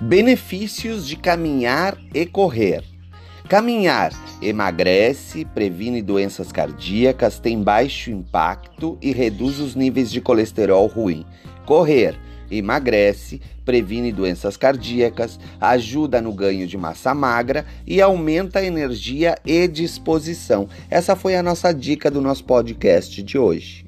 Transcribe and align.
Benefícios 0.00 1.08
de 1.08 1.16
caminhar 1.16 1.96
e 2.12 2.26
correr. 2.26 2.84
Caminhar 3.48 4.12
emagrece, 4.42 5.46
previne 5.46 6.02
doenças 6.02 6.52
cardíacas, 6.52 7.38
tem 7.38 7.62
baixo 7.62 8.10
impacto 8.10 8.98
e 9.00 9.10
reduz 9.10 9.58
os 9.58 9.74
níveis 9.74 10.12
de 10.12 10.20
colesterol 10.20 10.86
ruim. 10.86 11.24
Correr 11.64 12.14
emagrece, 12.50 13.40
previne 13.64 14.12
doenças 14.12 14.54
cardíacas, 14.54 15.40
ajuda 15.58 16.20
no 16.20 16.32
ganho 16.32 16.66
de 16.66 16.76
massa 16.76 17.14
magra 17.14 17.64
e 17.86 18.02
aumenta 18.02 18.58
a 18.58 18.64
energia 18.64 19.36
e 19.46 19.66
disposição. 19.66 20.68
Essa 20.90 21.16
foi 21.16 21.36
a 21.36 21.42
nossa 21.42 21.72
dica 21.72 22.10
do 22.10 22.20
nosso 22.20 22.44
podcast 22.44 23.22
de 23.22 23.38
hoje. 23.38 23.85